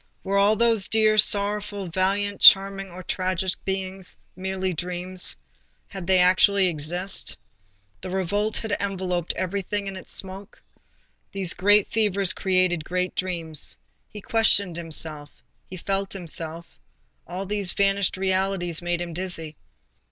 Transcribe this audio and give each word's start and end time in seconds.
Were 0.23 0.39
all 0.39 0.55
those 0.55 0.87
dear, 0.87 1.19
sorrowful, 1.19 1.87
valiant, 1.89 2.41
charming 2.41 2.89
or 2.89 3.03
tragic 3.03 3.51
beings 3.65 4.17
merely 4.35 4.73
dreams? 4.73 5.35
had 5.89 6.07
they 6.07 6.17
actually 6.17 6.65
existed? 6.69 7.37
The 8.01 8.09
revolt 8.09 8.57
had 8.57 8.71
enveloped 8.79 9.31
everything 9.35 9.85
in 9.85 9.95
its 9.95 10.11
smoke. 10.11 10.63
These 11.33 11.53
great 11.53 11.87
fevers 11.87 12.33
create 12.33 12.83
great 12.83 13.13
dreams. 13.13 13.77
He 14.09 14.21
questioned 14.21 14.75
himself; 14.75 15.29
he 15.69 15.77
felt 15.77 16.13
himself; 16.13 16.79
all 17.27 17.45
these 17.45 17.71
vanished 17.73 18.17
realities 18.17 18.81
made 18.81 19.01
him 19.01 19.13
dizzy. 19.13 19.55